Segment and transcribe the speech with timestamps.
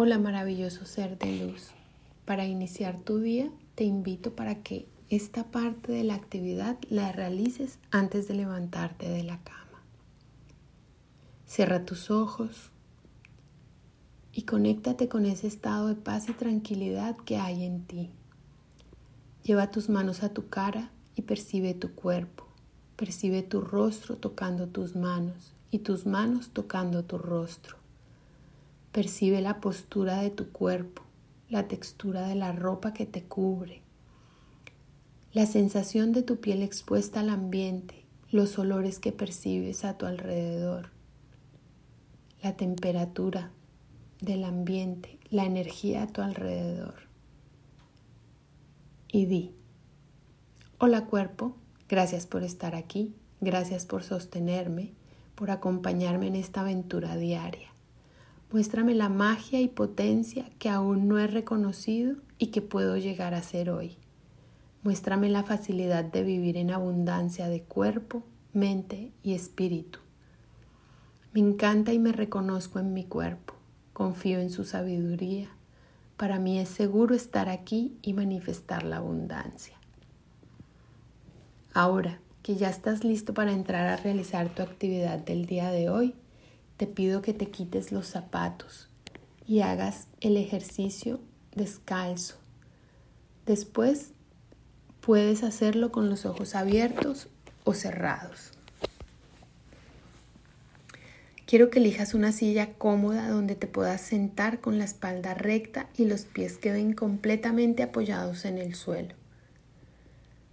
[0.00, 1.70] Hola maravilloso ser de luz.
[2.24, 7.80] Para iniciar tu día te invito para que esta parte de la actividad la realices
[7.90, 9.82] antes de levantarte de la cama.
[11.46, 12.70] Cierra tus ojos
[14.32, 18.12] y conéctate con ese estado de paz y tranquilidad que hay en ti.
[19.42, 22.46] Lleva tus manos a tu cara y percibe tu cuerpo.
[22.94, 27.87] Percibe tu rostro tocando tus manos y tus manos tocando tu rostro.
[28.98, 31.02] Percibe la postura de tu cuerpo,
[31.48, 33.82] la textura de la ropa que te cubre,
[35.32, 40.90] la sensación de tu piel expuesta al ambiente, los olores que percibes a tu alrededor,
[42.42, 43.52] la temperatura
[44.20, 46.96] del ambiente, la energía a tu alrededor.
[49.12, 49.54] Y di,
[50.78, 51.54] hola cuerpo,
[51.88, 54.90] gracias por estar aquí, gracias por sostenerme,
[55.36, 57.77] por acompañarme en esta aventura diaria.
[58.50, 63.42] Muéstrame la magia y potencia que aún no he reconocido y que puedo llegar a
[63.42, 63.98] ser hoy.
[64.82, 68.22] Muéstrame la facilidad de vivir en abundancia de cuerpo,
[68.54, 69.98] mente y espíritu.
[71.34, 73.52] Me encanta y me reconozco en mi cuerpo.
[73.92, 75.50] Confío en su sabiduría.
[76.16, 79.76] Para mí es seguro estar aquí y manifestar la abundancia.
[81.74, 86.14] Ahora que ya estás listo para entrar a realizar tu actividad del día de hoy,
[86.78, 88.88] te pido que te quites los zapatos
[89.46, 91.20] y hagas el ejercicio
[91.54, 92.36] descalzo.
[93.46, 94.12] Después
[95.00, 97.28] puedes hacerlo con los ojos abiertos
[97.64, 98.52] o cerrados.
[101.46, 106.04] Quiero que elijas una silla cómoda donde te puedas sentar con la espalda recta y
[106.04, 109.16] los pies queden completamente apoyados en el suelo.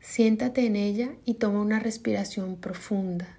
[0.00, 3.36] Siéntate en ella y toma una respiración profunda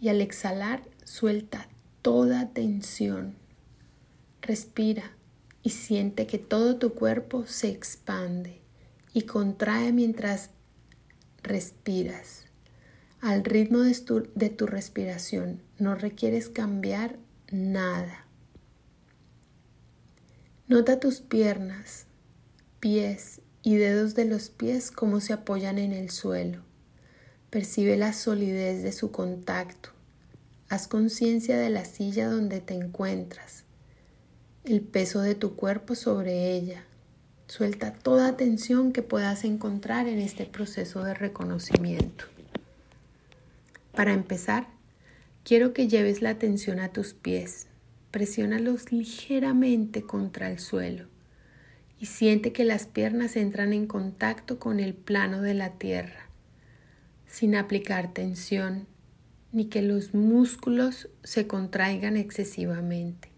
[0.00, 1.66] y al exhalar suelta
[2.02, 3.36] toda tensión.
[4.42, 5.12] Respira
[5.62, 8.60] y siente que todo tu cuerpo se expande
[9.14, 10.50] y contrae mientras
[11.42, 12.46] respiras.
[13.20, 17.18] Al ritmo de tu, respiración no requieres cambiar
[17.52, 18.26] nada.
[20.66, 22.06] Nota tus piernas,
[22.80, 26.62] pies y dedos de los pies como se apoyan en el suelo.
[27.50, 29.90] Percibe la solidez de su contacto
[30.72, 33.64] Haz conciencia de la silla donde te encuentras,
[34.64, 36.86] el peso de tu cuerpo sobre ella.
[37.46, 42.24] Suelta toda tensión que puedas encontrar en este proceso de reconocimiento.
[43.94, 44.66] Para empezar,
[45.44, 47.66] quiero que lleves la atención a tus pies.
[48.10, 51.04] Presiónalos ligeramente contra el suelo
[52.00, 56.30] y siente que las piernas entran en contacto con el plano de la tierra,
[57.26, 58.86] sin aplicar tensión
[59.52, 63.28] ni que los músculos se contraigan excesivamente.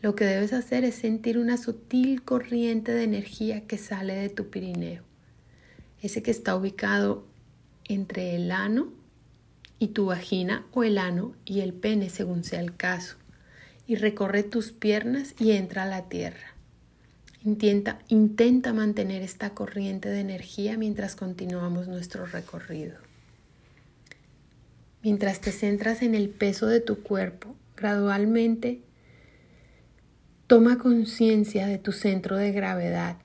[0.00, 4.48] Lo que debes hacer es sentir una sutil corriente de energía que sale de tu
[4.50, 5.02] pirineo,
[6.00, 7.26] ese que está ubicado
[7.88, 8.92] entre el ano
[9.78, 13.16] y tu vagina o el ano y el pene según sea el caso,
[13.86, 16.54] y recorre tus piernas y entra a la tierra.
[17.44, 23.07] Intenta, intenta mantener esta corriente de energía mientras continuamos nuestro recorrido.
[25.02, 28.80] Mientras te centras en el peso de tu cuerpo, gradualmente
[30.48, 33.16] toma conciencia de tu centro de gravedad.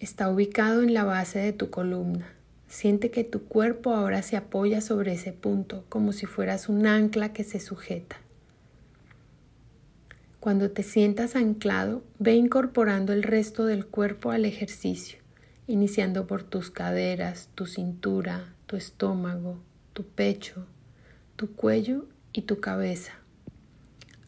[0.00, 2.32] Está ubicado en la base de tu columna.
[2.66, 7.32] Siente que tu cuerpo ahora se apoya sobre ese punto como si fueras un ancla
[7.32, 8.16] que se sujeta.
[10.40, 15.18] Cuando te sientas anclado, ve incorporando el resto del cuerpo al ejercicio,
[15.66, 19.56] iniciando por tus caderas, tu cintura, tu estómago,
[19.94, 20.66] tu pecho,
[21.36, 23.12] tu cuello y tu cabeza.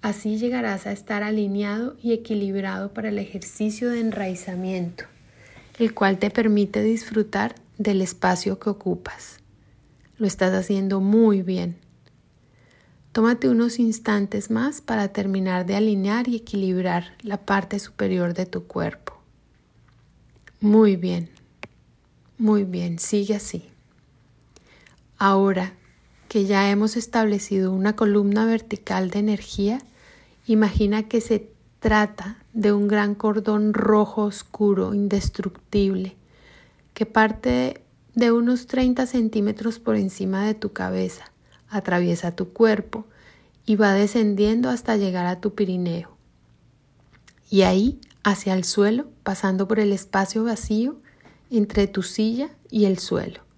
[0.01, 5.05] Así llegarás a estar alineado y equilibrado para el ejercicio de enraizamiento,
[5.79, 9.41] el cual te permite disfrutar del espacio que ocupas.
[10.17, 11.77] Lo estás haciendo muy bien.
[13.13, 18.65] Tómate unos instantes más para terminar de alinear y equilibrar la parte superior de tu
[18.67, 19.21] cuerpo.
[20.61, 21.29] Muy bien,
[22.39, 23.70] muy bien, sigue así.
[25.23, 25.75] Ahora
[26.29, 29.83] que ya hemos establecido una columna vertical de energía,
[30.47, 36.17] imagina que se trata de un gran cordón rojo oscuro, indestructible,
[36.95, 37.83] que parte
[38.15, 41.31] de unos 30 centímetros por encima de tu cabeza,
[41.69, 43.05] atraviesa tu cuerpo
[43.67, 46.17] y va descendiendo hasta llegar a tu pirineo.
[47.51, 50.97] Y ahí, hacia el suelo, pasando por el espacio vacío
[51.51, 53.50] entre tu silla y el suelo.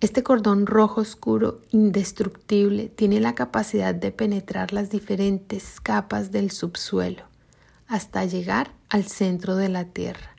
[0.00, 7.24] Este cordón rojo oscuro, indestructible, tiene la capacidad de penetrar las diferentes capas del subsuelo
[7.86, 10.36] hasta llegar al centro de la Tierra,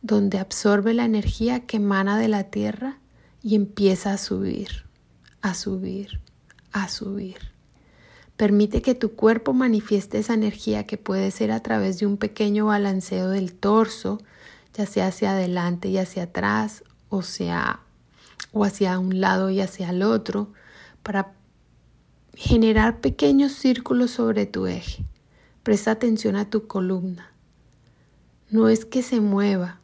[0.00, 2.98] donde absorbe la energía que emana de la Tierra
[3.42, 4.86] y empieza a subir,
[5.42, 6.20] a subir,
[6.72, 7.36] a subir.
[8.38, 12.66] Permite que tu cuerpo manifieste esa energía que puede ser a través de un pequeño
[12.66, 14.18] balanceo del torso,
[14.72, 17.80] ya sea hacia adelante y hacia atrás, o sea,
[18.52, 20.52] o hacia un lado y hacia el otro,
[21.02, 21.32] para
[22.34, 25.04] generar pequeños círculos sobre tu eje.
[25.62, 27.32] Presta atención a tu columna.
[28.50, 29.80] No es que se mueva,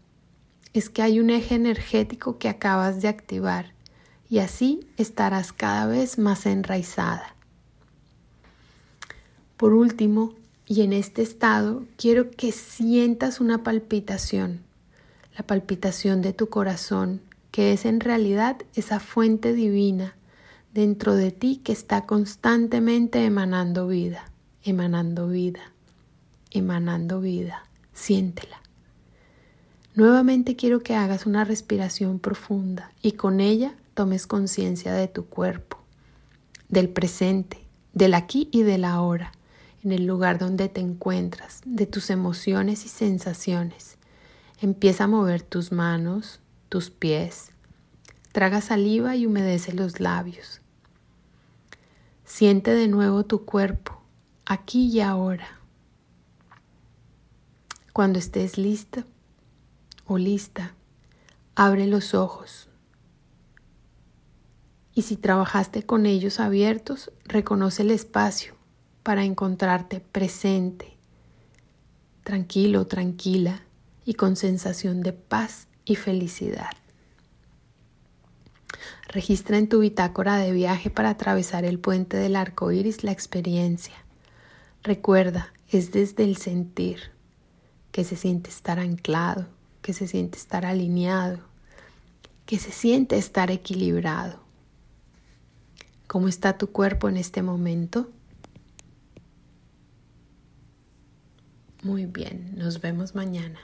[0.72, 3.72] es que hay un eje energético que acabas de activar
[4.28, 7.34] y así estarás cada vez más enraizada.
[9.56, 10.34] Por último,
[10.66, 14.62] y en este estado, quiero que sientas una palpitación,
[15.36, 17.20] la palpitación de tu corazón,
[17.54, 20.16] que es en realidad esa fuente divina
[20.72, 24.32] dentro de ti que está constantemente emanando vida,
[24.64, 25.60] emanando vida,
[26.50, 27.62] emanando vida.
[27.92, 28.60] Siéntela.
[29.94, 35.78] Nuevamente quiero que hagas una respiración profunda y con ella tomes conciencia de tu cuerpo,
[36.68, 37.60] del presente,
[37.92, 39.30] del aquí y del ahora,
[39.84, 43.96] en el lugar donde te encuentras, de tus emociones y sensaciones.
[44.60, 46.40] Empieza a mover tus manos,
[46.74, 47.52] tus pies.
[48.32, 50.60] Traga saliva y humedece los labios.
[52.24, 54.02] Siente de nuevo tu cuerpo,
[54.44, 55.60] aquí y ahora.
[57.92, 59.04] Cuando estés lista
[60.04, 60.74] o lista,
[61.54, 62.68] abre los ojos.
[64.94, 68.56] Y si trabajaste con ellos abiertos, reconoce el espacio
[69.04, 70.96] para encontrarte presente,
[72.24, 73.62] tranquilo, tranquila
[74.04, 76.70] y con sensación de paz y felicidad.
[79.08, 83.94] Registra en tu bitácora de viaje para atravesar el puente del arco iris la experiencia.
[84.82, 87.12] Recuerda, es desde el sentir
[87.92, 89.46] que se siente estar anclado,
[89.82, 91.38] que se siente estar alineado,
[92.46, 94.40] que se siente estar equilibrado.
[96.06, 98.10] ¿Cómo está tu cuerpo en este momento?
[101.82, 103.60] Muy bien, nos vemos mañana.